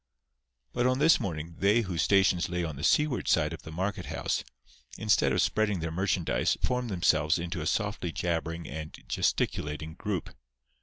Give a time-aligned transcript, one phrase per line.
[0.73, 4.07] But on this morning they whose stations lay on the seaward side of the market
[4.07, 4.43] house,
[4.97, 10.31] instead of spreading their merchandise formed themselves into a softly jabbering and gesticulating group.